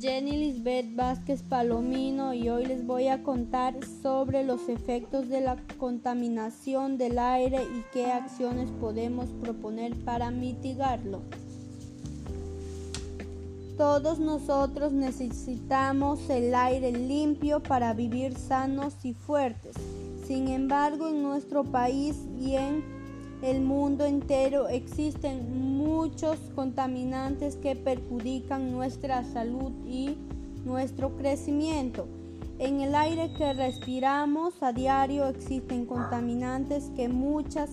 Jenny 0.00 0.36
Lisbeth 0.36 0.94
Vázquez 0.94 1.42
Palomino 1.42 2.32
y 2.32 2.48
hoy 2.48 2.64
les 2.64 2.86
voy 2.86 3.08
a 3.08 3.24
contar 3.24 3.74
sobre 4.00 4.44
los 4.44 4.68
efectos 4.68 5.28
de 5.28 5.40
la 5.40 5.56
contaminación 5.78 6.96
del 6.96 7.18
aire 7.18 7.64
y 7.64 7.82
qué 7.92 8.06
acciones 8.06 8.70
podemos 8.80 9.26
proponer 9.42 9.96
para 10.04 10.30
mitigarlo. 10.30 11.22
Todos 13.76 14.20
nosotros 14.20 14.92
necesitamos 14.92 16.30
el 16.30 16.54
aire 16.54 16.92
limpio 16.92 17.60
para 17.60 17.94
vivir 17.94 18.36
sanos 18.38 18.94
y 19.04 19.12
fuertes. 19.12 19.74
Sin 20.24 20.48
embargo, 20.48 21.08
en 21.08 21.20
nuestro 21.20 21.64
país 21.64 22.16
y 22.40 22.54
en 22.54 23.01
el 23.42 23.60
mundo 23.60 24.04
entero 24.04 24.68
existen 24.68 25.76
muchos 25.76 26.38
contaminantes 26.54 27.56
que 27.56 27.74
perjudican 27.74 28.70
nuestra 28.70 29.24
salud 29.24 29.72
y 29.84 30.16
nuestro 30.64 31.16
crecimiento. 31.16 32.06
En 32.60 32.80
el 32.80 32.94
aire 32.94 33.32
que 33.36 33.52
respiramos 33.52 34.62
a 34.62 34.72
diario 34.72 35.26
existen 35.26 35.86
contaminantes 35.86 36.90
que 36.94 37.08
muchas 37.08 37.70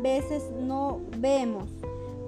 veces 0.00 0.44
no 0.60 1.00
vemos, 1.18 1.64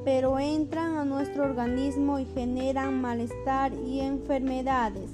pero 0.05 0.41
entran 0.41 0.97
a 0.97 1.05
nuestro 1.05 1.45
organismo 1.45 2.19
y 2.19 2.25
generan 2.25 3.01
malestar 3.01 3.73
y 3.75 4.01
enfermedades. 4.01 5.11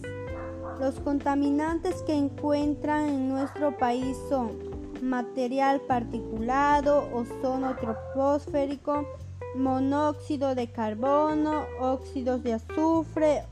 Los 0.80 0.98
contaminantes 1.00 2.02
que 2.02 2.14
encuentran 2.14 3.10
en 3.10 3.28
nuestro 3.28 3.76
país 3.76 4.16
son 4.30 4.67
material 5.02 5.80
particulado, 5.82 7.08
ozono 7.12 7.76
troposférico, 7.76 9.06
monóxido 9.54 10.54
de 10.54 10.70
carbono, 10.70 11.64
óxidos 11.80 12.42
de 12.42 12.54
azufre 12.54 13.44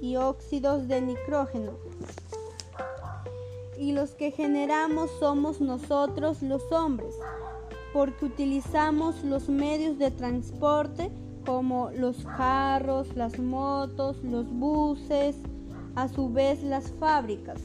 y 0.00 0.16
óxidos 0.16 0.88
de 0.88 1.00
nitrógeno. 1.00 1.72
Y 3.78 3.92
los 3.92 4.10
que 4.10 4.30
generamos 4.30 5.10
somos 5.18 5.60
nosotros 5.60 6.42
los 6.42 6.70
hombres, 6.72 7.14
porque 7.92 8.24
utilizamos 8.24 9.22
los 9.22 9.48
medios 9.48 9.98
de 9.98 10.10
transporte 10.10 11.10
como 11.44 11.90
los 11.90 12.16
carros, 12.36 13.14
las 13.14 13.38
motos, 13.38 14.16
los 14.24 14.50
buses, 14.50 15.36
a 15.94 16.08
su 16.08 16.30
vez 16.30 16.62
las 16.62 16.90
fábricas. 16.92 17.60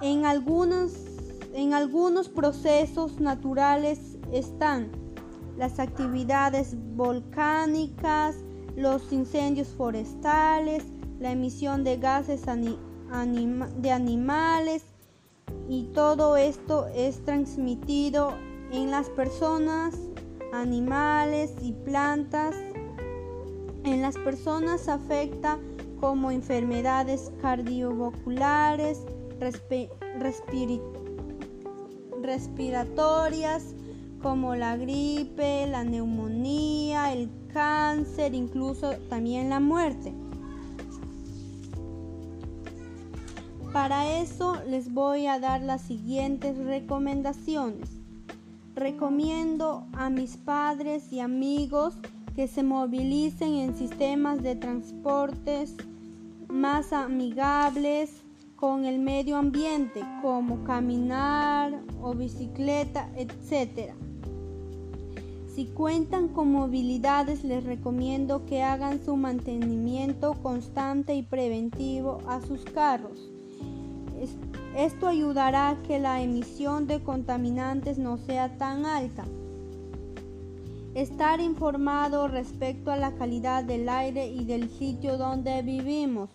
En 0.00 0.26
algunos 0.26 1.13
en 1.54 1.72
algunos 1.72 2.28
procesos 2.28 3.20
naturales 3.20 4.18
están 4.32 4.90
las 5.56 5.78
actividades 5.78 6.76
volcánicas, 6.96 8.34
los 8.74 9.12
incendios 9.12 9.68
forestales, 9.68 10.84
la 11.20 11.30
emisión 11.30 11.84
de 11.84 11.96
gases 11.96 12.42
de 12.46 13.90
animales 13.92 14.82
y 15.68 15.84
todo 15.94 16.36
esto 16.36 16.88
es 16.88 17.24
transmitido 17.24 18.34
en 18.72 18.90
las 18.90 19.08
personas, 19.10 19.94
animales 20.52 21.54
y 21.62 21.72
plantas. 21.72 22.56
En 23.84 24.02
las 24.02 24.16
personas 24.18 24.88
afecta 24.88 25.60
como 26.00 26.32
enfermedades 26.32 27.30
cardiovasculares, 27.40 29.04
respiratorias, 29.38 31.03
respiratorias 32.24 33.74
como 34.20 34.56
la 34.56 34.76
gripe, 34.76 35.66
la 35.66 35.84
neumonía, 35.84 37.12
el 37.12 37.30
cáncer, 37.52 38.34
incluso 38.34 38.92
también 39.08 39.50
la 39.50 39.60
muerte. 39.60 40.12
Para 43.72 44.18
eso 44.20 44.56
les 44.66 44.92
voy 44.92 45.26
a 45.26 45.38
dar 45.38 45.60
las 45.60 45.82
siguientes 45.82 46.56
recomendaciones. 46.56 47.90
Recomiendo 48.74 49.84
a 49.92 50.10
mis 50.10 50.36
padres 50.36 51.12
y 51.12 51.20
amigos 51.20 51.94
que 52.34 52.48
se 52.48 52.62
movilicen 52.62 53.54
en 53.54 53.76
sistemas 53.76 54.42
de 54.42 54.56
transportes 54.56 55.74
más 56.48 56.92
amigables 56.92 58.10
con 58.64 58.86
el 58.86 58.98
medio 58.98 59.36
ambiente, 59.36 60.00
como 60.22 60.64
caminar 60.64 61.82
o 62.00 62.14
bicicleta, 62.14 63.10
etc. 63.14 63.92
Si 65.54 65.66
cuentan 65.66 66.28
con 66.28 66.50
movilidades, 66.50 67.44
les 67.44 67.62
recomiendo 67.62 68.46
que 68.46 68.62
hagan 68.62 69.04
su 69.04 69.16
mantenimiento 69.16 70.32
constante 70.42 71.14
y 71.14 71.22
preventivo 71.22 72.22
a 72.26 72.40
sus 72.40 72.64
carros. 72.64 73.28
Esto 74.74 75.08
ayudará 75.08 75.68
a 75.68 75.82
que 75.82 75.98
la 75.98 76.22
emisión 76.22 76.86
de 76.86 77.02
contaminantes 77.02 77.98
no 77.98 78.16
sea 78.16 78.56
tan 78.56 78.86
alta. 78.86 79.26
Estar 80.94 81.42
informado 81.42 82.28
respecto 82.28 82.90
a 82.90 82.96
la 82.96 83.12
calidad 83.12 83.62
del 83.62 83.90
aire 83.90 84.28
y 84.28 84.46
del 84.46 84.70
sitio 84.70 85.18
donde 85.18 85.60
vivimos 85.60 86.30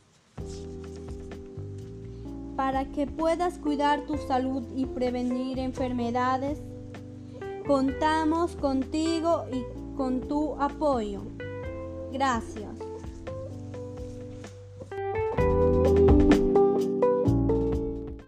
para 2.60 2.84
que 2.84 3.08
puedas 3.08 3.58
cuidar 3.58 4.02
tu 4.02 4.18
salud 4.18 4.64
y 4.76 4.86
prevenir 4.86 5.60
enfermedades. 5.60 6.60
Contamos 7.66 8.58
contigo 8.58 9.46
y 9.50 9.64
con 9.96 10.20
tu 10.20 10.62
apoyo. 10.62 11.22
Gracias. 12.12 12.89